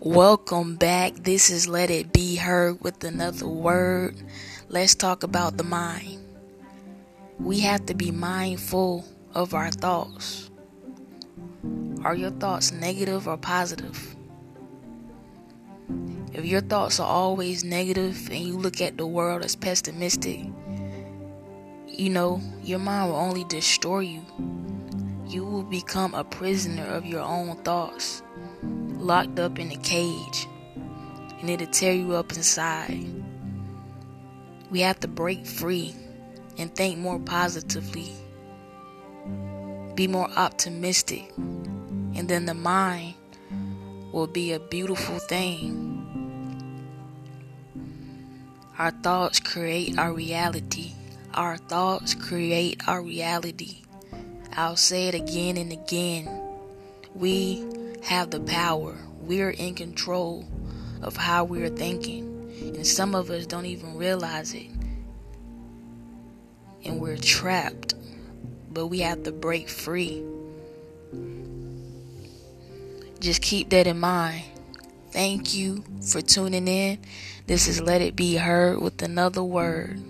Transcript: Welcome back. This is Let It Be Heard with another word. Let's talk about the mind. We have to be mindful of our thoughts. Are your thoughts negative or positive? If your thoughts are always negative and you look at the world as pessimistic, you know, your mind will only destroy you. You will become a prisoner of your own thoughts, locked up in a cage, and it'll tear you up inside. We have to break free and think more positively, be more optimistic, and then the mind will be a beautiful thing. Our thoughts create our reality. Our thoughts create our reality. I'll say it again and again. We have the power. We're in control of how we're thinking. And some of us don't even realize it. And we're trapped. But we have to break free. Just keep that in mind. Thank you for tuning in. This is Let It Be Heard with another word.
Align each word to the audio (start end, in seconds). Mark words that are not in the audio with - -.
Welcome 0.00 0.76
back. 0.76 1.14
This 1.24 1.50
is 1.50 1.66
Let 1.66 1.90
It 1.90 2.12
Be 2.12 2.36
Heard 2.36 2.80
with 2.80 3.02
another 3.02 3.48
word. 3.48 4.14
Let's 4.68 4.94
talk 4.94 5.24
about 5.24 5.56
the 5.56 5.64
mind. 5.64 6.24
We 7.40 7.58
have 7.60 7.84
to 7.86 7.94
be 7.94 8.12
mindful 8.12 9.04
of 9.34 9.54
our 9.54 9.72
thoughts. 9.72 10.52
Are 12.04 12.14
your 12.14 12.30
thoughts 12.30 12.70
negative 12.70 13.26
or 13.26 13.36
positive? 13.36 14.14
If 16.32 16.44
your 16.44 16.60
thoughts 16.60 17.00
are 17.00 17.08
always 17.08 17.64
negative 17.64 18.28
and 18.30 18.38
you 18.38 18.56
look 18.56 18.80
at 18.80 18.98
the 18.98 19.06
world 19.06 19.44
as 19.44 19.56
pessimistic, 19.56 20.46
you 21.88 22.10
know, 22.10 22.40
your 22.62 22.78
mind 22.78 23.10
will 23.10 23.18
only 23.18 23.42
destroy 23.44 24.00
you. 24.00 24.22
You 25.26 25.44
will 25.44 25.64
become 25.64 26.14
a 26.14 26.22
prisoner 26.22 26.86
of 26.86 27.04
your 27.04 27.22
own 27.22 27.56
thoughts, 27.64 28.22
locked 29.08 29.38
up 29.38 29.58
in 29.58 29.72
a 29.72 29.76
cage, 29.78 30.46
and 31.40 31.48
it'll 31.48 31.66
tear 31.68 31.94
you 31.94 32.14
up 32.14 32.30
inside. 32.32 33.08
We 34.70 34.80
have 34.80 35.00
to 35.00 35.08
break 35.08 35.46
free 35.46 35.94
and 36.58 36.74
think 36.76 36.98
more 36.98 37.18
positively, 37.18 38.12
be 39.94 40.06
more 40.06 40.28
optimistic, 40.36 41.32
and 41.38 42.28
then 42.28 42.44
the 42.44 42.52
mind 42.52 43.14
will 44.12 44.26
be 44.26 44.52
a 44.52 44.60
beautiful 44.60 45.18
thing. 45.20 45.94
Our 48.78 48.90
thoughts 48.90 49.40
create 49.40 49.98
our 49.98 50.12
reality. 50.12 50.92
Our 51.32 51.56
thoughts 51.56 52.14
create 52.14 52.86
our 52.86 53.00
reality. 53.02 53.78
I'll 54.52 54.76
say 54.76 55.08
it 55.08 55.14
again 55.14 55.56
and 55.56 55.72
again. 55.72 56.28
We 57.14 57.64
have 58.08 58.30
the 58.30 58.40
power. 58.40 58.96
We're 59.20 59.50
in 59.50 59.74
control 59.74 60.48
of 61.02 61.16
how 61.16 61.44
we're 61.44 61.68
thinking. 61.68 62.24
And 62.74 62.86
some 62.86 63.14
of 63.14 63.30
us 63.30 63.44
don't 63.46 63.66
even 63.66 63.96
realize 63.96 64.54
it. 64.54 64.68
And 66.84 67.00
we're 67.00 67.18
trapped. 67.18 67.94
But 68.70 68.86
we 68.86 69.00
have 69.00 69.24
to 69.24 69.32
break 69.32 69.68
free. 69.68 70.24
Just 73.20 73.42
keep 73.42 73.68
that 73.70 73.86
in 73.86 74.00
mind. 74.00 74.44
Thank 75.10 75.54
you 75.54 75.84
for 76.00 76.22
tuning 76.22 76.66
in. 76.66 76.98
This 77.46 77.68
is 77.68 77.80
Let 77.80 78.00
It 78.00 78.16
Be 78.16 78.36
Heard 78.36 78.80
with 78.80 79.02
another 79.02 79.42
word. 79.42 80.00